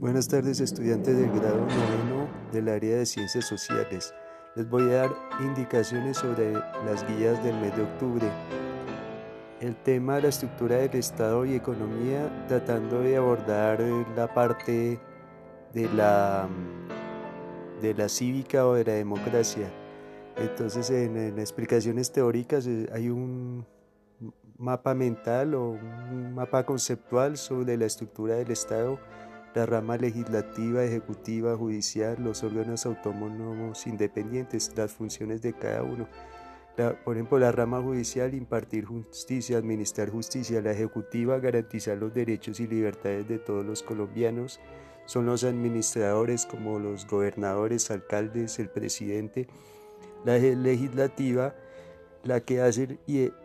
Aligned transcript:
Buenas 0.00 0.28
tardes 0.28 0.60
estudiantes 0.60 1.14
del 1.14 1.30
grado 1.30 1.58
noveno 1.58 2.26
del 2.52 2.70
área 2.70 2.96
de 2.96 3.04
ciencias 3.04 3.44
sociales. 3.44 4.14
Les 4.56 4.66
voy 4.66 4.84
a 4.84 5.02
dar 5.02 5.10
indicaciones 5.40 6.16
sobre 6.16 6.54
las 6.54 7.06
guías 7.06 7.44
del 7.44 7.60
mes 7.60 7.76
de 7.76 7.82
octubre. 7.82 8.26
El 9.60 9.76
tema 9.76 10.14
de 10.14 10.22
la 10.22 10.28
estructura 10.28 10.76
del 10.76 10.94
Estado 10.94 11.44
y 11.44 11.54
economía 11.54 12.46
tratando 12.48 13.02
de 13.02 13.18
abordar 13.18 13.78
la 14.16 14.32
parte 14.32 14.98
de 15.74 15.88
la, 15.92 16.48
de 17.82 17.92
la 17.92 18.08
cívica 18.08 18.66
o 18.66 18.72
de 18.72 18.84
la 18.84 18.94
democracia. 18.94 19.70
Entonces 20.38 20.88
en, 20.88 21.14
en 21.18 21.38
explicaciones 21.38 22.10
teóricas 22.10 22.66
eh, 22.66 22.88
hay 22.94 23.10
un 23.10 23.66
mapa 24.56 24.94
mental 24.94 25.54
o 25.54 25.72
un 25.72 26.34
mapa 26.34 26.64
conceptual 26.64 27.36
sobre 27.36 27.76
la 27.76 27.84
estructura 27.84 28.36
del 28.36 28.50
Estado 28.50 28.98
la 29.54 29.66
rama 29.66 29.96
legislativa, 29.96 30.84
ejecutiva, 30.84 31.56
judicial, 31.56 32.16
los 32.22 32.42
órganos 32.44 32.86
autónomos 32.86 33.86
independientes, 33.86 34.72
las 34.76 34.92
funciones 34.92 35.42
de 35.42 35.52
cada 35.52 35.82
uno. 35.82 36.08
por 37.04 37.16
ejemplo, 37.16 37.38
la 37.38 37.52
rama 37.52 37.82
judicial, 37.82 38.32
impartir 38.32 38.86
justicia, 38.86 39.58
administrar 39.58 40.08
justicia, 40.08 40.62
la 40.62 40.70
ejecutiva, 40.70 41.38
garantizar 41.38 41.98
los 41.98 42.14
derechos 42.14 42.58
y 42.60 42.66
libertades 42.66 43.28
de 43.28 43.38
todos 43.38 43.66
los 43.66 43.82
colombianos, 43.82 44.60
son 45.04 45.26
los 45.26 45.44
administradores 45.44 46.46
como 46.46 46.78
los 46.78 47.06
gobernadores, 47.06 47.90
alcaldes, 47.90 48.58
el 48.60 48.70
presidente, 48.70 49.48
la 50.24 50.38
legislativa, 50.38 51.54
la 52.24 52.40
que 52.40 52.60
hace 52.60 52.98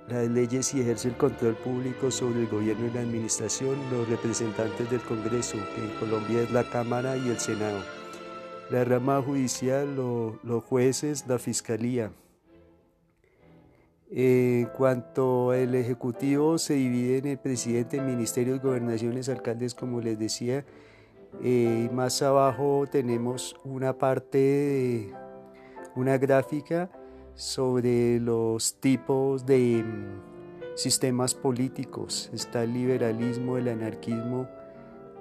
las 0.09 0.27
leyes 0.27 0.73
y 0.73 0.81
ejerce 0.81 1.07
el 1.07 1.17
control 1.17 1.55
público 1.55 2.11
sobre 2.11 2.41
el 2.41 2.47
gobierno 2.47 2.87
y 2.87 2.91
la 2.91 3.01
administración, 3.01 3.77
los 3.91 4.07
representantes 4.09 4.89
del 4.89 5.01
Congreso, 5.01 5.57
que 5.75 5.83
en 5.83 5.99
Colombia 5.99 6.41
es 6.41 6.51
la 6.51 6.69
Cámara 6.69 7.15
y 7.15 7.29
el 7.29 7.39
Senado, 7.39 7.79
la 8.69 8.83
rama 8.83 9.21
judicial, 9.21 9.95
los 9.95 10.63
jueces, 10.63 11.25
la 11.27 11.39
Fiscalía. 11.39 12.11
En 14.11 14.65
cuanto 14.67 15.51
al 15.51 15.73
Ejecutivo, 15.73 16.57
se 16.57 16.75
divide 16.75 17.17
en 17.19 17.25
el 17.27 17.37
presidente, 17.37 17.99
ministerios, 18.01 18.61
gobernaciones, 18.61 19.29
alcaldes, 19.29 19.73
como 19.73 19.99
les 19.99 20.19
decía. 20.19 20.65
Eh, 21.41 21.89
más 21.91 22.21
abajo 22.21 22.85
tenemos 22.89 23.55
una 23.65 23.97
parte, 23.97 25.11
una 25.95 26.17
gráfica 26.17 26.89
sobre 27.35 28.19
los 28.19 28.75
tipos 28.79 29.45
de 29.45 29.83
mm, 29.83 30.75
sistemas 30.75 31.35
políticos. 31.35 32.29
Está 32.33 32.63
el 32.63 32.73
liberalismo, 32.73 33.57
el 33.57 33.67
anarquismo, 33.67 34.47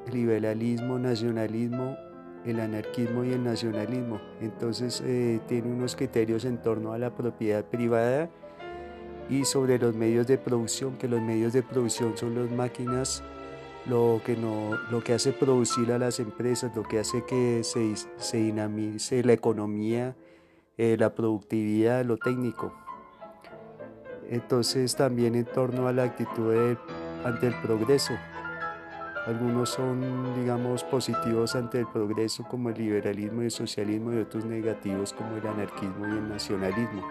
el 0.06 0.14
liberalismo, 0.14 0.98
nacionalismo, 0.98 1.96
el 2.44 2.60
anarquismo 2.60 3.24
y 3.24 3.32
el 3.32 3.42
nacionalismo. 3.42 4.20
Entonces 4.40 5.02
eh, 5.04 5.40
tiene 5.48 5.72
unos 5.72 5.96
criterios 5.96 6.44
en 6.44 6.58
torno 6.62 6.92
a 6.92 6.98
la 6.98 7.14
propiedad 7.14 7.64
privada 7.64 8.30
y 9.28 9.44
sobre 9.44 9.78
los 9.78 9.96
medios 9.96 10.26
de 10.26 10.38
producción, 10.38 10.96
que 10.96 11.08
los 11.08 11.20
medios 11.20 11.52
de 11.52 11.62
producción 11.62 12.16
son 12.16 12.34
las 12.34 12.50
máquinas, 12.50 13.24
lo 13.86 14.20
que, 14.24 14.36
no, 14.36 14.76
lo 14.90 15.02
que 15.02 15.14
hace 15.14 15.32
producir 15.32 15.90
a 15.92 15.98
las 15.98 16.20
empresas, 16.20 16.74
lo 16.76 16.82
que 16.82 17.00
hace 17.00 17.24
que 17.24 17.64
se, 17.64 17.94
se 18.18 18.36
dinamice 18.36 19.24
la 19.24 19.32
economía 19.32 20.14
eh, 20.76 20.96
la 20.98 21.14
productividad, 21.14 22.04
lo 22.04 22.16
técnico. 22.16 22.72
Entonces 24.28 24.96
también 24.96 25.34
en 25.34 25.44
torno 25.44 25.86
a 25.86 25.92
la 25.92 26.04
actitud 26.04 26.76
ante 27.24 27.46
el 27.46 27.54
progreso. 27.60 28.14
Algunos 29.26 29.70
son, 29.70 30.34
digamos, 30.34 30.84
positivos 30.84 31.54
ante 31.54 31.80
el 31.80 31.86
progreso 31.86 32.44
como 32.44 32.68
el 32.68 32.76
liberalismo 32.76 33.42
y 33.42 33.46
el 33.46 33.50
socialismo 33.50 34.12
y 34.12 34.18
otros 34.18 34.44
negativos 34.44 35.14
como 35.14 35.36
el 35.36 35.46
anarquismo 35.46 36.06
y 36.06 36.10
el 36.10 36.28
nacionalismo. 36.28 37.02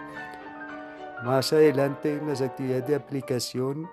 Más 1.24 1.52
adelante 1.52 2.14
en 2.14 2.28
las 2.28 2.40
actividades 2.40 2.86
de 2.86 2.94
aplicación 2.94 3.88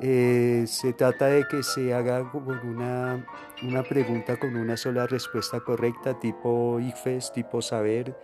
eh, 0.00 0.64
se 0.66 0.92
trata 0.92 1.26
de 1.26 1.44
que 1.46 1.62
se 1.62 1.92
haga 1.92 2.30
con 2.30 2.48
una, 2.48 3.26
una 3.62 3.82
pregunta 3.82 4.38
con 4.38 4.56
una 4.56 4.76
sola 4.76 5.06
respuesta 5.06 5.60
correcta, 5.60 6.18
tipo 6.18 6.80
IFES, 6.80 7.32
tipo 7.32 7.60
saber, 7.60 8.16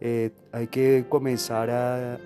eh, 0.00 0.30
hay 0.52 0.66
que 0.66 1.06
comenzar 1.08 1.70
a, 1.70 2.18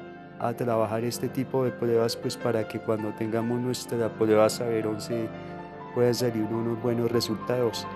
trabajar 0.57 1.03
este 1.03 1.29
tipo 1.29 1.65
de 1.65 1.73
pruebas 1.73 2.17
pues 2.17 2.37
para 2.37 2.69
que 2.69 2.79
cuando 2.79 3.13
tengamos 3.15 3.61
nuestra 3.61 4.09
prueba 4.09 4.49
Saber 4.49 4.87
11 4.87 5.29
puedan 5.95 6.15
salir 6.15 6.45
unos 6.45 6.81
buenos 6.81 7.11
resultados. 7.11 7.87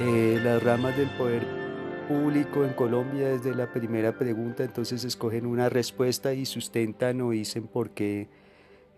Eh, 0.00 0.40
las 0.42 0.62
ramas 0.62 0.96
del 0.96 1.10
poder 1.16 1.44
público 2.06 2.64
en 2.64 2.74
Colombia 2.74 3.28
desde 3.28 3.54
la 3.54 3.72
primera 3.72 4.16
pregunta 4.16 4.62
entonces 4.62 5.04
escogen 5.04 5.46
una 5.46 5.68
respuesta 5.68 6.32
y 6.32 6.46
sustentan 6.46 7.20
o 7.20 7.30
dicen 7.30 7.66
por 7.66 7.90
qué 7.90 8.28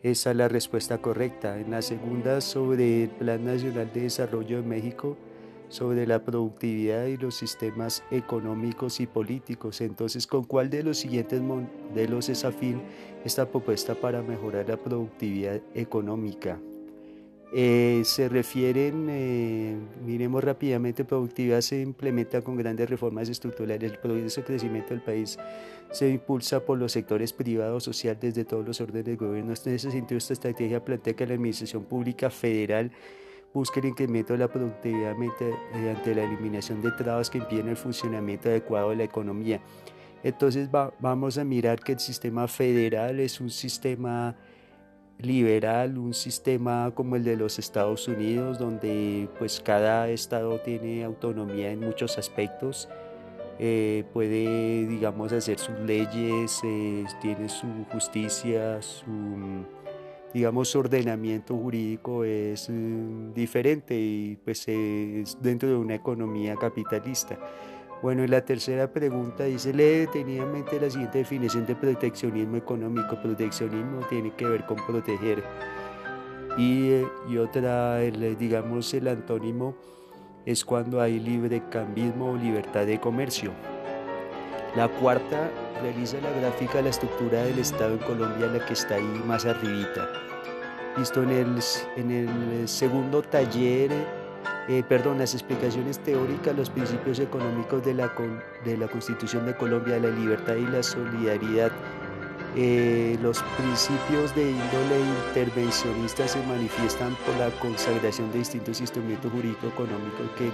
esa 0.03 0.33
es 0.33 0.37
la 0.37 0.49
respuesta 0.49 0.99
correcta. 0.99 1.59
En 1.59 1.71
la 1.71 1.81
segunda 1.81 2.43
sobre 2.43 3.04
el 3.04 3.09
Plan 3.09 3.43
Nacional 3.43 3.91
de 3.94 4.03
Desarrollo 4.03 4.60
de 4.60 4.69
México 4.69 5.16
sobre 5.74 6.06
la 6.06 6.24
productividad 6.24 7.06
y 7.06 7.16
los 7.16 7.34
sistemas 7.34 8.04
económicos 8.12 9.00
y 9.00 9.08
políticos. 9.08 9.80
Entonces, 9.80 10.24
¿con 10.28 10.44
cuál 10.44 10.70
de 10.70 10.84
los 10.84 10.98
siguientes 10.98 11.42
modelos 11.42 12.28
es 12.28 12.44
afín 12.44 12.80
esta 13.24 13.50
propuesta 13.50 13.96
para 13.96 14.22
mejorar 14.22 14.68
la 14.68 14.76
productividad 14.76 15.60
económica? 15.74 16.60
Eh, 17.52 18.02
se 18.04 18.28
refieren, 18.28 19.08
eh, 19.10 19.76
miremos 20.04 20.44
rápidamente, 20.44 21.04
productividad 21.04 21.60
se 21.60 21.80
implementa 21.80 22.41
con 22.42 22.56
grandes 22.56 22.88
reformas 22.88 23.28
estructurales. 23.28 23.92
El 23.92 23.98
progreso 23.98 24.41
y 24.41 24.44
crecimiento 24.44 24.91
del 24.91 25.02
país 25.02 25.38
se 25.91 26.08
impulsa 26.08 26.64
por 26.64 26.78
los 26.78 26.92
sectores 26.92 27.32
privados, 27.32 27.82
social, 27.82 28.16
desde 28.20 28.44
todos 28.44 28.64
los 28.64 28.80
órdenes 28.80 29.06
de 29.06 29.16
gobierno. 29.16 29.52
En 29.52 29.74
ese 29.74 29.91
sentido, 29.91 30.18
esta 30.18 30.34
estrategia 30.34 30.84
plantea 30.84 31.14
que 31.14 31.26
la 31.26 31.34
administración 31.34 31.84
pública 31.84 32.30
federal 32.30 32.92
busca 33.54 33.78
el 33.78 33.87
incremento 33.87 34.32
de 34.32 34.41
la 34.41 34.48
productividad 34.48 35.16
mediante 35.16 36.15
la 36.15 36.25
eliminación 36.25 36.82
de 36.82 36.91
trabas 36.91 37.31
que 37.31 37.38
impiden 37.38 37.69
el 37.69 37.76
funcionamiento 37.76 38.48
adecuado 38.48 38.91
de 38.91 38.97
la 38.97 39.04
economía. 39.04 39.60
Entonces 40.25 40.69
vamos 40.98 41.38
a 41.38 41.44
mirar 41.44 41.81
que 41.81 41.92
el 41.92 42.00
sistema 42.00 42.48
federal 42.48 43.20
es 43.20 43.41
un 43.41 43.50
sistema 43.50 44.34
liberal, 45.19 45.98
un 45.98 46.15
sistema 46.15 46.91
como 46.94 47.15
el 47.15 47.22
de 47.22 47.37
los 47.37 47.59
Estados 47.59 48.09
Unidos, 48.09 48.59
donde 48.59 49.28
pues 49.38 49.60
cada 49.60 50.09
estado 50.09 50.59
tiene 50.59 51.04
autonomía 51.04 51.71
en 51.71 51.81
muchos 51.81 52.19
aspectos, 52.19 52.88
eh, 53.60 54.04
puede 54.12 54.86
digamos 54.88 55.32
hacer 55.32 55.59
sus 55.60 55.78
leyes, 55.81 56.60
eh, 56.65 57.04
tiene 57.22 57.48
su 57.48 57.66
justicia, 57.92 58.82
su 58.82 59.04
digamos, 60.34 60.75
ordenamiento 60.75 61.56
jurídico 61.56 62.25
es 62.25 62.69
mm, 62.69 63.33
diferente 63.33 63.95
y 63.95 64.37
pues 64.45 64.67
es 64.67 65.41
dentro 65.41 65.69
de 65.69 65.77
una 65.77 65.95
economía 65.95 66.56
capitalista. 66.56 67.39
Bueno, 68.03 68.25
y 68.25 68.27
la 68.27 68.45
tercera 68.45 68.93
pregunta 68.93 69.45
dice, 69.45 69.72
le 69.72 70.09
tenía 70.09 70.43
en 70.43 70.53
mente 70.53 70.78
la 70.78 70.91
siguiente 70.91 71.19
definición 71.19 71.65
de 71.65 71.77
proteccionismo 71.77 72.56
económico. 72.56 73.17
Proteccionismo 73.22 74.00
tiene 74.11 74.34
que 74.34 74.45
ver 74.45 74.67
con 74.67 74.77
proteger. 74.84 75.43
Y, 76.59 76.89
eh, 76.91 77.06
y 77.31 77.39
otra, 77.39 78.03
el, 78.03 78.37
digamos, 78.37 78.93
el 78.93 79.09
antónimo 79.09 79.77
es 80.45 80.65
cuando 80.65 81.01
hay 81.01 81.19
libre 81.19 81.62
cambismo 81.71 82.33
o 82.33 82.37
libertad 82.37 82.84
de 82.84 83.01
comercio. 83.01 83.53
La 84.76 84.88
cuarta 84.88 85.52
realiza 85.82 86.20
la 86.20 86.30
gráfica 86.32 86.78
de 86.78 86.84
la 86.84 86.88
estructura 86.90 87.44
del 87.44 87.60
Estado 87.60 87.92
en 87.92 87.98
Colombia, 87.98 88.48
la 88.48 88.66
que 88.66 88.72
está 88.72 88.96
ahí 88.96 89.22
más 89.24 89.46
arribita. 89.46 90.08
Listo, 90.96 91.22
en 91.22 91.30
el, 91.30 91.58
en 91.96 92.10
el 92.10 92.68
segundo 92.68 93.22
taller, 93.22 93.92
eh, 94.68 94.82
perdón, 94.88 95.18
las 95.18 95.32
explicaciones 95.34 96.00
teóricas, 96.00 96.56
los 96.56 96.71
principios 96.71 97.21
económicos 97.21 97.84
de 97.84 97.94
la, 97.94 98.12
de 98.65 98.76
la 98.76 98.88
Constitución 98.88 99.47
de 99.47 99.56
Colombia, 99.56 99.98
la 100.00 100.09
libertad 100.09 100.56
y 100.56 100.66
la 100.66 100.82
solidaridad. 100.82 101.70
Eh, 102.56 103.18
los 103.21 103.42
principios 103.59 104.33
de 104.36 104.51
índole 104.51 105.01
intervencionista 105.28 106.28
se 106.28 106.41
manifiestan 106.47 107.16
por 107.27 107.36
la 107.36 107.51
consagración 107.59 108.30
de 108.30 108.39
distintos 108.39 108.80
instrumentos 108.80 109.33
jurídico-económicos 109.33 110.30
que 110.39 110.53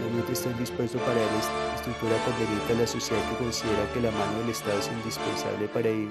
realmente 0.00 0.32
están 0.32 0.58
dispuestos 0.58 1.00
para 1.02 1.16
la 1.16 1.74
estructura 1.76 2.16
conveniente 2.24 2.72
a 2.72 2.76
la 2.76 2.86
sociedad 2.86 3.20
que 3.28 3.44
considera 3.44 3.92
que 3.92 4.00
la 4.00 4.10
mano 4.12 4.38
del 4.40 4.50
Estado 4.50 4.78
es 4.78 4.88
indispensable 4.88 5.68
para 5.68 5.90
dirigir 5.90 6.10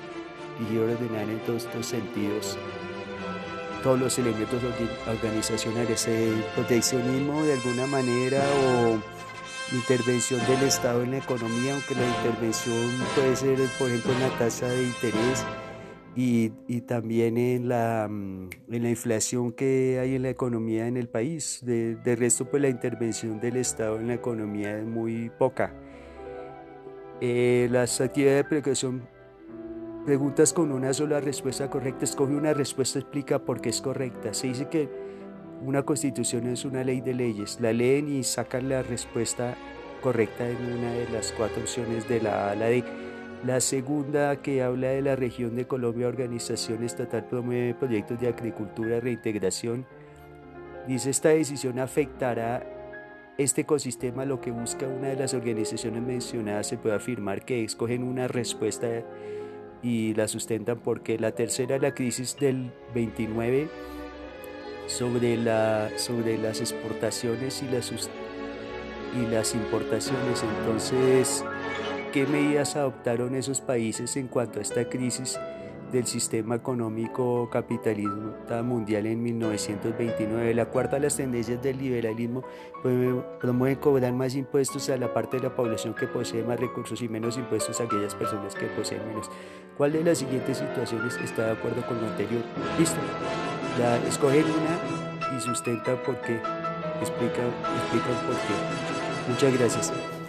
y 0.71 0.77
ordenar 0.77 1.27
en 1.27 1.39
todos 1.39 1.65
estos 1.65 1.87
sentidos 1.87 2.57
todos 3.81 3.99
los 3.99 4.19
elementos 4.19 4.61
organizacionales, 5.07 6.07
el 6.07 6.43
proteccionismo 6.55 7.43
de 7.43 7.53
alguna 7.53 7.87
manera 7.87 8.43
o 8.77 8.99
intervención 9.73 10.39
del 10.47 10.63
Estado 10.67 11.03
en 11.03 11.11
la 11.11 11.17
economía, 11.17 11.73
aunque 11.73 11.95
la 11.95 12.05
intervención 12.05 12.89
puede 13.15 13.35
ser, 13.35 13.59
por 13.77 13.89
ejemplo, 13.89 14.11
en 14.13 14.19
la 14.21 14.37
tasa 14.37 14.67
de 14.67 14.83
interés, 14.83 15.45
y, 16.15 16.51
y, 16.67 16.81
también 16.81 17.37
en 17.37 17.69
la, 17.69 18.07
mm, 18.09 18.49
en 18.69 18.83
la 18.83 18.89
inflación 18.89 19.53
que 19.53 19.97
hay 20.01 20.15
en 20.15 20.23
la 20.23 20.29
economía 20.29 20.87
en 20.87 20.97
el 20.97 21.07
país. 21.07 21.61
De, 21.63 21.95
de, 21.95 22.15
resto, 22.17 22.45
pues 22.45 22.61
la 22.61 22.69
intervención 22.69 23.39
del 23.39 23.55
Estado 23.55 23.97
en 23.97 24.07
la 24.07 24.15
economía 24.15 24.77
es 24.77 24.85
muy 24.85 25.29
poca. 25.29 25.73
Eh, 27.21 27.69
las 27.71 28.01
actividades 28.01 28.43
de 28.43 28.49
precaución, 28.49 29.07
preguntas 30.05 30.51
con 30.51 30.71
una 30.71 30.91
sola 30.91 31.21
respuesta 31.21 31.69
correcta, 31.69 32.03
escoge 32.03 32.33
una 32.33 32.53
respuesta, 32.53 32.99
explica 32.99 33.39
por 33.39 33.61
qué 33.61 33.69
es 33.69 33.79
correcta. 33.79 34.33
Se 34.33 34.47
dice 34.47 34.67
que 34.67 34.89
una 35.63 35.83
constitución 35.83 36.47
es 36.47 36.65
una 36.65 36.83
ley 36.83 37.01
de 37.01 37.13
leyes, 37.13 37.59
la 37.61 37.71
leen 37.71 38.11
y 38.11 38.23
sacan 38.23 38.69
la 38.69 38.81
respuesta 38.81 39.55
correcta 40.01 40.49
en 40.49 40.57
una 40.57 40.91
de 40.91 41.09
las 41.09 41.31
cuatro 41.31 41.61
opciones 41.61 42.07
de 42.09 42.21
la 42.21 42.51
A 42.51 42.55
la 42.55 42.65
D. 42.65 42.83
La 43.45 43.59
segunda 43.59 44.35
que 44.41 44.61
habla 44.61 44.89
de 44.89 45.01
la 45.01 45.15
región 45.15 45.55
de 45.55 45.65
Colombia, 45.65 46.07
Organización 46.07 46.83
Estatal 46.83 47.25
promueve 47.25 47.73
proyectos 47.73 48.19
de 48.19 48.27
agricultura, 48.27 48.99
reintegración. 48.99 49.85
Dice, 50.87 51.09
esta 51.09 51.29
decisión 51.29 51.79
afectará 51.79 52.63
este 53.37 53.61
ecosistema, 53.61 54.25
lo 54.25 54.41
que 54.41 54.51
busca 54.51 54.87
una 54.87 55.09
de 55.09 55.15
las 55.15 55.33
organizaciones 55.33 56.01
mencionadas, 56.01 56.67
se 56.67 56.77
puede 56.77 56.95
afirmar 56.95 57.43
que 57.45 57.63
escogen 57.63 58.03
una 58.03 58.27
respuesta 58.27 58.87
y 59.81 60.13
la 60.13 60.27
sustentan 60.27 60.79
porque 60.79 61.17
la 61.17 61.31
tercera, 61.31 61.79
la 61.79 61.93
crisis 61.93 62.37
del 62.37 62.71
29, 62.93 63.67
sobre, 64.97 65.37
la, 65.37 65.89
sobre 65.97 66.37
las 66.37 66.59
exportaciones 66.59 67.63
y 67.63 67.69
las, 67.69 67.91
y 67.91 69.31
las 69.31 69.53
importaciones. 69.55 70.43
Entonces, 70.59 71.43
¿Qué 72.11 72.25
medidas 72.25 72.75
adoptaron 72.75 73.35
esos 73.35 73.61
países 73.61 74.17
en 74.17 74.27
cuanto 74.27 74.59
a 74.59 74.61
esta 74.61 74.83
crisis 74.89 75.39
del 75.91 76.07
sistema 76.07 76.55
económico 76.55 77.49
capitalista 77.49 78.63
mundial 78.63 79.05
en 79.05 79.21
1929? 79.21 80.53
La 80.53 80.65
cuarta, 80.65 80.99
las 80.99 81.17
tendencias 81.17 81.61
del 81.61 81.77
liberalismo 81.77 82.43
promueven 82.81 83.75
cobrar 83.75 84.13
más 84.13 84.35
impuestos 84.35 84.89
a 84.89 84.97
la 84.97 85.13
parte 85.13 85.37
de 85.37 85.43
la 85.43 85.55
población 85.55 85.93
que 85.93 86.07
posee 86.07 86.43
más 86.43 86.59
recursos 86.59 87.01
y 87.01 87.09
menos 87.09 87.37
impuestos 87.37 87.79
a 87.81 87.83
aquellas 87.83 88.15
personas 88.15 88.55
que 88.55 88.67
poseen 88.67 89.05
menos. 89.07 89.29
¿Cuál 89.77 89.93
de 89.93 90.03
las 90.03 90.19
siguientes 90.19 90.57
situaciones 90.57 91.17
está 91.23 91.45
de 91.45 91.51
acuerdo 91.51 91.85
con 91.87 91.99
lo 91.99 92.07
anterior? 92.07 92.43
Listo. 92.77 92.99
La, 93.79 93.97
escogen 94.07 94.45
una 94.45 95.37
y 95.37 95.41
sustenta 95.41 95.95
por 96.03 96.19
qué. 96.21 96.35
Explican, 96.99 97.47
explican 97.81 98.15
por 98.25 98.35
qué. 98.35 99.29
Muchas 99.29 99.57
gracias. 99.57 100.20